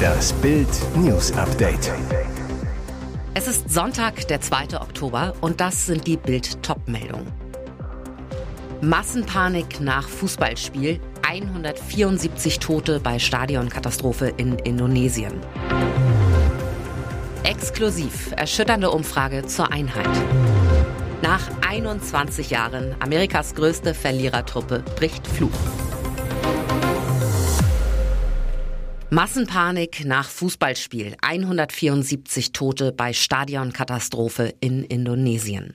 [0.00, 1.92] Das Bild News Update.
[3.34, 4.80] Es ist Sonntag, der 2.
[4.80, 7.32] Oktober und das sind die Bild Topmeldungen.
[8.80, 15.34] Massenpanik nach Fußballspiel, 174 Tote bei Stadionkatastrophe in Indonesien.
[17.42, 20.08] Exklusiv erschütternde Umfrage zur Einheit.
[21.22, 25.50] Nach 21 Jahren Amerikas größte Verlierertruppe bricht Fluch.
[29.12, 31.16] Massenpanik nach Fußballspiel.
[31.20, 35.74] 174 Tote bei Stadionkatastrophe in Indonesien.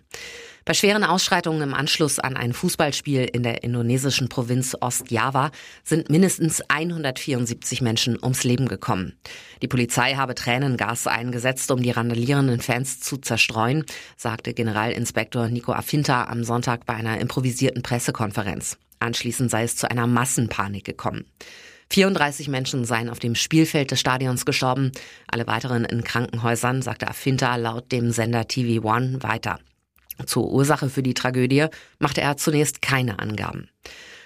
[0.63, 5.51] Bei schweren Ausschreitungen im Anschluss an ein Fußballspiel in der indonesischen Provinz Ostjava
[5.83, 9.19] sind mindestens 174 Menschen ums Leben gekommen.
[9.61, 13.83] Die Polizei habe Tränengas eingesetzt, um die randalierenden Fans zu zerstreuen,
[14.15, 18.77] sagte Generalinspektor Nico Afinta am Sonntag bei einer improvisierten Pressekonferenz.
[18.99, 21.25] Anschließend sei es zu einer Massenpanik gekommen.
[21.91, 24.91] 34 Menschen seien auf dem Spielfeld des Stadions gestorben,
[25.27, 29.59] alle weiteren in Krankenhäusern, sagte Afinta laut dem Sender TV One weiter.
[30.25, 31.67] Zur Ursache für die Tragödie
[31.99, 33.69] machte er zunächst keine Angaben.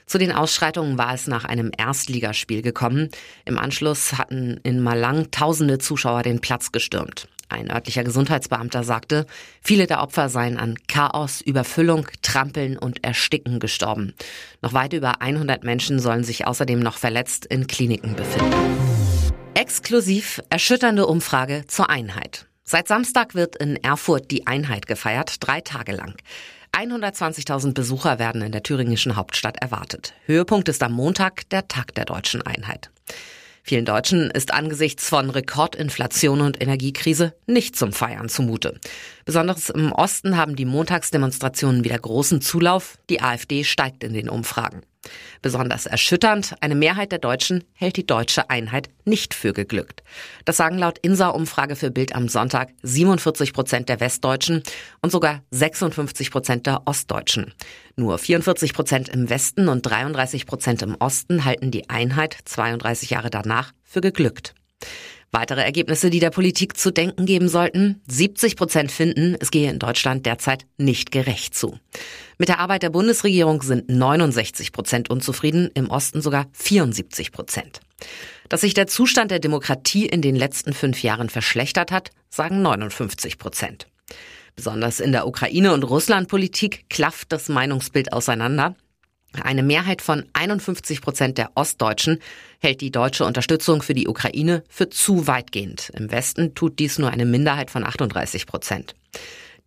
[0.05, 3.09] Zu den Ausschreitungen war es nach einem Erstligaspiel gekommen.
[3.45, 7.27] Im Anschluss hatten in Malang tausende Zuschauer den Platz gestürmt.
[7.49, 9.25] Ein örtlicher Gesundheitsbeamter sagte,
[9.61, 14.13] viele der Opfer seien an Chaos, Überfüllung, Trampeln und Ersticken gestorben.
[14.61, 18.53] Noch weit über 100 Menschen sollen sich außerdem noch verletzt in Kliniken befinden.
[19.55, 22.45] Exklusiv erschütternde Umfrage zur Einheit.
[22.63, 26.15] Seit Samstag wird in Erfurt die Einheit gefeiert, drei Tage lang.
[26.71, 30.13] 120.000 Besucher werden in der thüringischen Hauptstadt erwartet.
[30.25, 32.91] Höhepunkt ist am Montag der Tag der deutschen Einheit.
[33.63, 38.79] Vielen Deutschen ist angesichts von Rekordinflation und Energiekrise nicht zum Feiern zumute.
[39.25, 42.97] Besonders im Osten haben die Montagsdemonstrationen wieder großen Zulauf.
[43.09, 44.81] Die AfD steigt in den Umfragen.
[45.41, 50.03] Besonders erschütternd, eine Mehrheit der Deutschen hält die deutsche Einheit nicht für geglückt.
[50.45, 54.63] Das sagen laut INSA-Umfrage für Bild am Sonntag 47 Prozent der Westdeutschen
[55.01, 57.53] und sogar 56 Prozent der Ostdeutschen.
[57.95, 63.29] Nur 44 Prozent im Westen und 33 Prozent im Osten halten die Einheit 32 Jahre
[63.29, 64.53] danach für geglückt.
[65.31, 68.01] Weitere Ergebnisse, die der Politik zu denken geben sollten.
[68.07, 71.77] 70 Prozent finden, es gehe in Deutschland derzeit nicht gerecht zu.
[72.39, 77.79] Mit der Arbeit der Bundesregierung sind 69 Prozent unzufrieden, im Osten sogar 74 Prozent.
[78.47, 83.37] Dass sich der Zustand der Demokratie in den letzten fünf Jahren verschlechtert hat, sagen 59
[83.37, 83.85] Prozent.
[84.55, 88.75] Besonders in der Ukraine- und Russlandpolitik klafft das Meinungsbild auseinander.
[89.43, 92.19] Eine Mehrheit von 51 Prozent der Ostdeutschen
[92.59, 95.91] hält die deutsche Unterstützung für die Ukraine für zu weitgehend.
[95.95, 98.95] Im Westen tut dies nur eine Minderheit von 38 Prozent.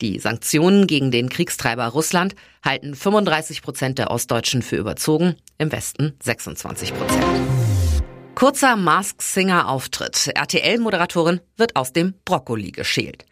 [0.00, 2.34] Die Sanktionen gegen den Kriegstreiber Russland
[2.65, 7.25] halten 35 Prozent der Ostdeutschen für überzogen, im Westen 26 Prozent.
[8.34, 10.33] Kurzer Mask Singer Auftritt.
[10.34, 13.25] RTL-Moderatorin wird aus dem Brokkoli geschält.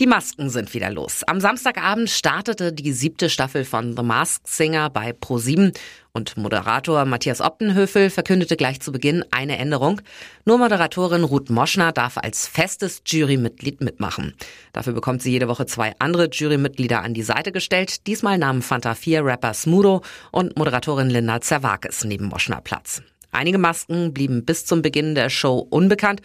[0.00, 1.22] Die Masken sind wieder los.
[1.22, 5.72] Am Samstagabend startete die siebte Staffel von The Masked Singer bei Pro7
[6.12, 10.00] und Moderator Matthias Optenhöfel verkündete gleich zu Beginn eine Änderung.
[10.44, 14.34] Nur Moderatorin Ruth Moschner darf als festes Jurymitglied mitmachen.
[14.72, 18.08] Dafür bekommt sie jede Woche zwei andere Jurymitglieder an die Seite gestellt.
[18.08, 23.00] Diesmal nahmen Fanta 4 Rapper Smudo und Moderatorin Linda Zerwakis neben Moschner Platz.
[23.30, 26.20] Einige Masken blieben bis zum Beginn der Show unbekannt.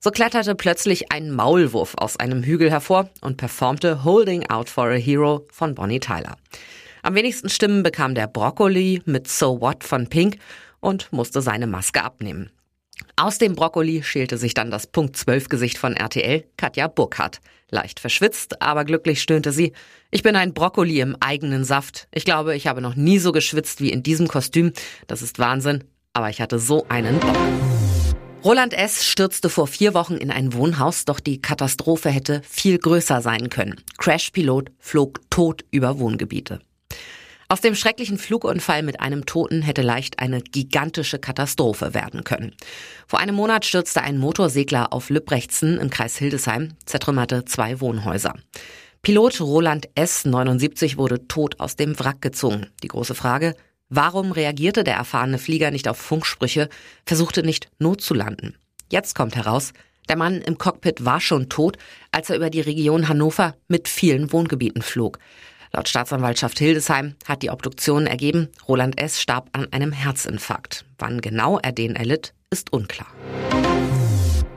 [0.00, 4.94] So kletterte plötzlich ein Maulwurf aus einem Hügel hervor und performte Holding Out for a
[4.94, 6.36] Hero von Bonnie Tyler.
[7.02, 10.36] Am wenigsten Stimmen bekam der Broccoli mit So What von Pink
[10.78, 12.50] und musste seine Maske abnehmen.
[13.16, 17.40] Aus dem Brokkoli schälte sich dann das Punkt 12 Gesicht von RTL, Katja Burkhardt.
[17.70, 19.72] Leicht verschwitzt, aber glücklich stöhnte sie.
[20.12, 22.06] Ich bin ein Brokkoli im eigenen Saft.
[22.12, 24.72] Ich glaube, ich habe noch nie so geschwitzt wie in diesem Kostüm.
[25.08, 25.82] Das ist Wahnsinn,
[26.12, 27.36] aber ich hatte so einen Bock.
[28.44, 29.04] Roland S.
[29.04, 33.74] stürzte vor vier Wochen in ein Wohnhaus, doch die Katastrophe hätte viel größer sein können.
[33.98, 36.60] Crash-Pilot flog tot über Wohngebiete.
[37.48, 42.54] Aus dem schrecklichen Flugunfall mit einem Toten hätte leicht eine gigantische Katastrophe werden können.
[43.08, 48.34] Vor einem Monat stürzte ein Motorsegler auf Lübrechtsen im Kreis Hildesheim, zertrümmerte zwei Wohnhäuser.
[49.02, 50.26] Pilot Roland S.
[50.26, 52.66] 79 wurde tot aus dem Wrack gezogen.
[52.82, 53.54] Die große Frage,
[53.90, 56.68] Warum reagierte der erfahrene Flieger nicht auf Funksprüche,
[57.06, 58.54] versuchte nicht Not zu landen?
[58.90, 59.72] Jetzt kommt heraus,
[60.10, 61.78] der Mann im Cockpit war schon tot,
[62.12, 65.18] als er über die Region Hannover mit vielen Wohngebieten flog.
[65.72, 69.22] Laut Staatsanwaltschaft Hildesheim hat die Obduktion ergeben, Roland S.
[69.22, 70.84] starb an einem Herzinfarkt.
[70.98, 73.08] Wann genau er den erlitt, ist unklar.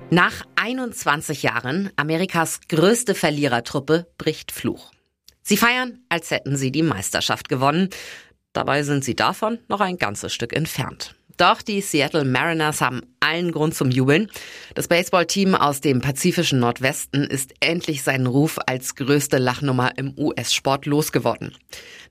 [0.09, 4.91] Nach 21 Jahren Amerikas größte Verlierertruppe bricht Fluch.
[5.41, 7.89] Sie feiern, als hätten sie die Meisterschaft gewonnen.
[8.53, 11.15] Dabei sind sie davon noch ein ganzes Stück entfernt.
[11.37, 14.29] Doch die Seattle Mariners haben allen Grund zum Jubeln.
[14.75, 20.85] Das Baseballteam aus dem pazifischen Nordwesten ist endlich seinen Ruf als größte Lachnummer im US-Sport
[20.85, 21.55] losgeworden.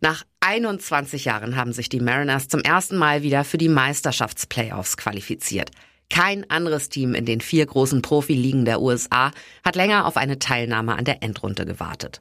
[0.01, 5.71] Nach 21 Jahren haben sich die Mariners zum ersten Mal wieder für die Meisterschaftsplayoffs qualifiziert.
[6.09, 9.31] Kein anderes Team in den vier großen Profiligen der USA
[9.65, 12.21] hat länger auf eine Teilnahme an der Endrunde gewartet.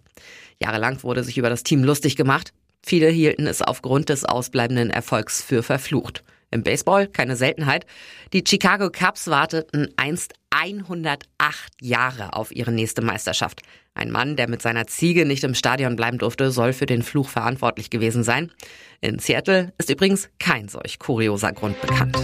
[0.62, 2.54] Jahrelang wurde sich über das Team lustig gemacht.
[2.86, 6.24] Viele hielten es aufgrund des ausbleibenden Erfolgs für verflucht.
[6.52, 7.86] Im Baseball keine Seltenheit.
[8.34, 11.28] Die Chicago Cubs warteten einst 108
[11.80, 13.62] Jahre auf ihre nächste Meisterschaft.
[13.94, 17.30] Ein Mann, der mit seiner Ziege nicht im Stadion bleiben durfte, soll für den Fluch
[17.30, 18.52] verantwortlich gewesen sein.
[19.02, 22.18] In Seattle ist übrigens kein solch kurioser Grund bekannt.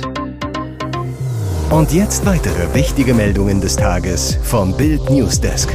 [1.69, 5.69] Und jetzt weitere wichtige Meldungen des Tages vom Bild Newsdesk.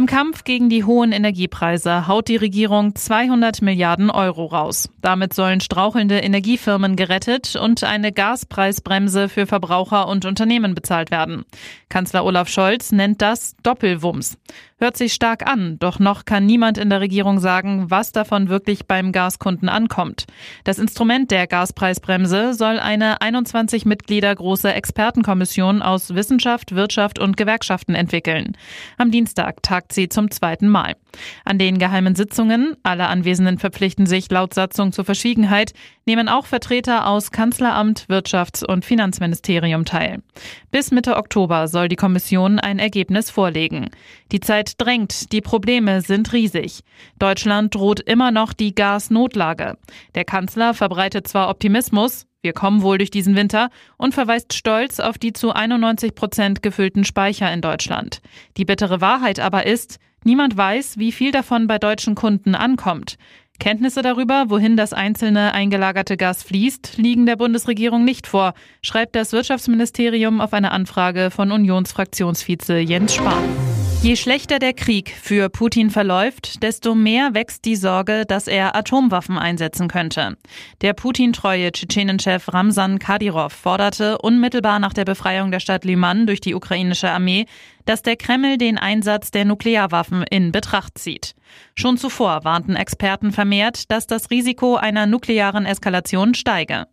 [0.00, 4.88] Im Kampf gegen die hohen Energiepreise haut die Regierung 200 Milliarden Euro raus.
[5.02, 11.44] Damit sollen strauchelnde Energiefirmen gerettet und eine Gaspreisbremse für Verbraucher und Unternehmen bezahlt werden.
[11.90, 14.38] Kanzler Olaf Scholz nennt das Doppelwumms.
[14.82, 18.86] Hört sich stark an, doch noch kann niemand in der Regierung sagen, was davon wirklich
[18.86, 20.24] beim Gaskunden ankommt.
[20.64, 27.94] Das Instrument der Gaspreisbremse soll eine 21 Mitglieder große Expertenkommission aus Wissenschaft, Wirtschaft und Gewerkschaften
[27.94, 28.56] entwickeln.
[28.96, 30.96] Am Dienstag tagt sie zum zweiten Mal.
[31.44, 35.74] An den geheimen Sitzungen, alle Anwesenden verpflichten sich laut Satzung zur Verschwiegenheit,
[36.06, 40.22] nehmen auch Vertreter aus Kanzleramt, Wirtschafts- und Finanzministerium teil.
[40.70, 43.90] Bis Mitte Oktober soll die Kommission ein Ergebnis vorlegen.
[44.32, 46.80] Die Zeit drängt, die Probleme sind riesig.
[47.18, 49.76] Deutschland droht immer noch die Gasnotlage.
[50.14, 53.68] Der Kanzler verbreitet zwar Optimismus, wir kommen wohl durch diesen Winter
[53.98, 58.22] und verweist stolz auf die zu 91 Prozent gefüllten Speicher in Deutschland.
[58.56, 63.16] Die bittere Wahrheit aber ist, niemand weiß, wie viel davon bei deutschen Kunden ankommt.
[63.58, 69.32] Kenntnisse darüber, wohin das einzelne eingelagerte Gas fließt, liegen der Bundesregierung nicht vor, schreibt das
[69.32, 73.69] Wirtschaftsministerium auf eine Anfrage von Unionsfraktionsvize Jens Spahn.
[74.02, 79.36] Je schlechter der Krieg für Putin verläuft, desto mehr wächst die Sorge, dass er Atomwaffen
[79.36, 80.38] einsetzen könnte.
[80.80, 86.54] Der Putin-treue Tschetschenenchef Ramsan Kadyrov forderte unmittelbar nach der Befreiung der Stadt Lyman durch die
[86.54, 87.44] ukrainische Armee,
[87.84, 91.34] dass der Kreml den Einsatz der Nuklearwaffen in Betracht zieht.
[91.74, 96.86] Schon zuvor warnten Experten vermehrt, dass das Risiko einer nuklearen Eskalation steige.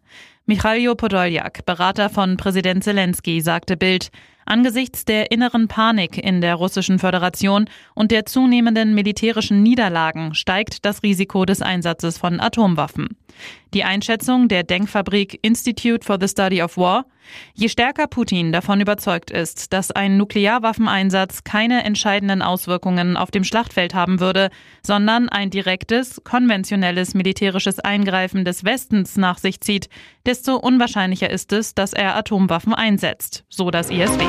[0.46, 4.12] Michailo Podoljak, Berater von Präsident Zelensky, sagte Bild,
[4.48, 11.04] Angesichts der inneren Panik in der russischen Föderation und der zunehmenden militärischen Niederlagen steigt das
[11.04, 13.18] Risiko des Einsatzes von Atomwaffen.
[13.74, 17.06] Die Einschätzung der Denkfabrik Institute for the Study of War,
[17.54, 23.94] je stärker Putin davon überzeugt ist, dass ein Nuklearwaffeneinsatz keine entscheidenden Auswirkungen auf dem Schlachtfeld
[23.94, 24.50] haben würde,
[24.82, 29.90] sondern ein direktes, konventionelles militärisches Eingreifen des Westens nach sich zieht,
[30.26, 34.24] desto unwahrscheinlicher ist es, dass er Atomwaffen einsetzt, so das ISW.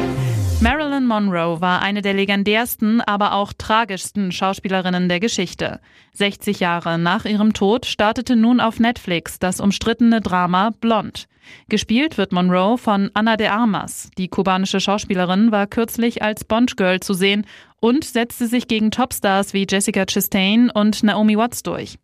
[0.60, 5.78] Marilyn Monroe war eine der legendärsten, aber auch tragischsten Schauspielerinnen der Geschichte.
[6.14, 11.28] 60 Jahre nach ihrem Tod startete nun auf Netflix das umstrittene Drama Blond.
[11.69, 14.10] Gespielt wird Monroe von Ana de Armas.
[14.19, 17.46] Die kubanische Schauspielerin war kürzlich als Bond-Girl zu sehen
[17.80, 21.98] und setzte sich gegen Topstars wie Jessica Chastain und Naomi Watts durch.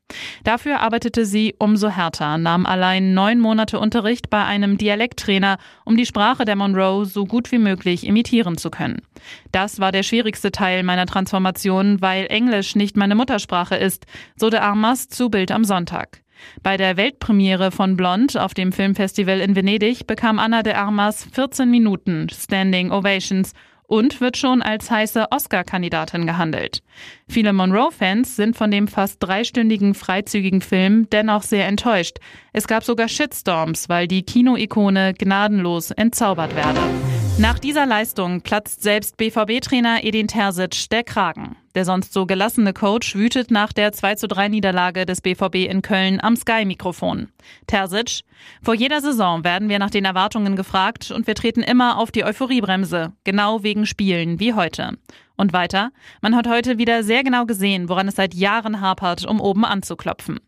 [0.44, 6.06] Dafür arbeitete sie umso härter, nahm allein neun Monate Unterricht bei einem Dialekttrainer, um die
[6.06, 9.02] Sprache der Monroe so gut wie möglich imitieren zu können.
[9.50, 14.62] Das war der schwierigste Teil meiner Transformation, weil Englisch nicht meine Muttersprache ist, so der
[14.62, 16.24] Armas zu Bild am Sonntag.
[16.62, 21.70] Bei der Weltpremiere von Blond auf dem Filmfestival in Venedig bekam Anna de Armas 14
[21.70, 23.52] Minuten Standing Ovations
[23.86, 26.82] und wird schon als heiße Oscar-Kandidatin gehandelt.
[27.29, 32.19] Viele Monroe-Fans sind von dem fast dreistündigen freizügigen Film dennoch sehr enttäuscht.
[32.53, 36.81] Es gab sogar Shitstorms, weil die Kino-Ikone gnadenlos entzaubert werde.
[37.36, 41.56] Nach dieser Leistung platzt selbst BVB-Trainer Edin Terzic der Kragen.
[41.74, 45.82] Der sonst so gelassene Coach wütet nach der 2 zu 3 Niederlage des BVB in
[45.82, 47.31] Köln am Sky-Mikrofon.
[47.67, 48.20] Terzic,
[48.62, 52.24] vor jeder Saison werden wir nach den Erwartungen gefragt und wir treten immer auf die
[52.24, 54.93] Euphoriebremse, genau wegen Spielen wie heute.
[55.36, 59.41] Und weiter, man hat heute wieder sehr genau gesehen, woran es seit Jahren hapert, um
[59.41, 60.38] oben anzuklopfen.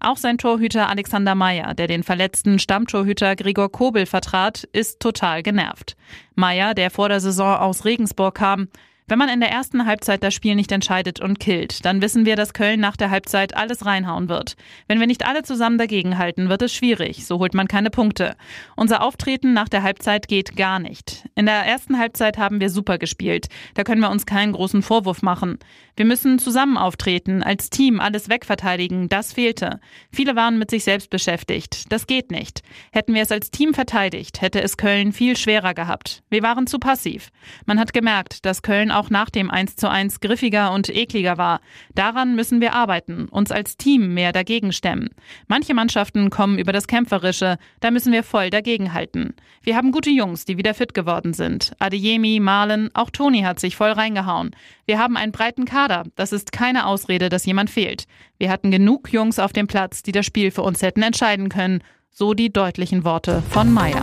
[0.00, 5.96] Auch sein Torhüter Alexander Meyer, der den verletzten Stammtorhüter Gregor Kobel vertrat, ist total genervt.
[6.34, 8.68] Meyer, der vor der Saison aus Regensburg kam,
[9.10, 12.36] Wenn man in der ersten Halbzeit das Spiel nicht entscheidet und killt, dann wissen wir,
[12.36, 14.54] dass Köln nach der Halbzeit alles reinhauen wird.
[14.86, 17.26] Wenn wir nicht alle zusammen dagegenhalten, wird es schwierig.
[17.26, 18.36] So holt man keine Punkte.
[18.76, 21.28] Unser Auftreten nach der Halbzeit geht gar nicht.
[21.34, 23.48] In der ersten Halbzeit haben wir super gespielt.
[23.74, 25.58] Da können wir uns keinen großen Vorwurf machen.
[25.96, 29.08] Wir müssen zusammen auftreten, als Team alles wegverteidigen.
[29.08, 29.80] Das fehlte.
[30.12, 31.92] Viele waren mit sich selbst beschäftigt.
[31.92, 32.62] Das geht nicht.
[32.92, 36.22] Hätten wir es als Team verteidigt, hätte es Köln viel schwerer gehabt.
[36.30, 37.30] Wir waren zu passiv.
[37.66, 41.60] Man hat gemerkt, dass Köln auch nach dem 1 zu 1 griffiger und ekliger war.
[41.94, 45.08] Daran müssen wir arbeiten, uns als Team mehr dagegen stemmen.
[45.48, 49.34] Manche Mannschaften kommen über das Kämpferische, da müssen wir voll dagegenhalten.
[49.62, 51.72] Wir haben gute Jungs, die wieder fit geworden sind.
[51.78, 54.50] Adeyemi, Malen, auch Toni hat sich voll reingehauen.
[54.84, 56.04] Wir haben einen breiten Kader.
[56.16, 58.06] Das ist keine Ausrede, dass jemand fehlt.
[58.38, 61.82] Wir hatten genug Jungs auf dem Platz, die das Spiel für uns hätten entscheiden können.
[62.10, 64.02] So die deutlichen Worte von Meyer.